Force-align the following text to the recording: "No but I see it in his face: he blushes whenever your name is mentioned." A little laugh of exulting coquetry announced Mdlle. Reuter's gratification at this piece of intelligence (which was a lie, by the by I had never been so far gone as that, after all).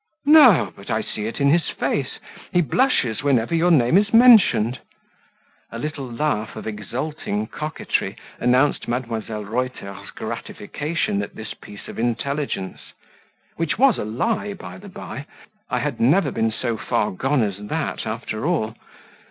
"No 0.25 0.73
but 0.75 0.89
I 0.89 1.03
see 1.03 1.27
it 1.27 1.39
in 1.39 1.51
his 1.51 1.69
face: 1.69 2.17
he 2.51 2.59
blushes 2.61 3.21
whenever 3.21 3.53
your 3.53 3.69
name 3.69 3.99
is 3.99 4.11
mentioned." 4.15 4.79
A 5.71 5.77
little 5.77 6.11
laugh 6.11 6.55
of 6.55 6.65
exulting 6.65 7.45
coquetry 7.45 8.15
announced 8.39 8.87
Mdlle. 8.87 9.47
Reuter's 9.47 10.09
gratification 10.09 11.21
at 11.21 11.35
this 11.35 11.53
piece 11.53 11.87
of 11.87 11.99
intelligence 11.99 12.93
(which 13.57 13.77
was 13.77 13.99
a 13.99 14.03
lie, 14.03 14.53
by 14.55 14.79
the 14.79 14.89
by 14.89 15.27
I 15.69 15.77
had 15.77 15.99
never 15.99 16.31
been 16.31 16.49
so 16.49 16.77
far 16.77 17.11
gone 17.11 17.43
as 17.43 17.59
that, 17.67 18.07
after 18.07 18.43
all). 18.47 18.73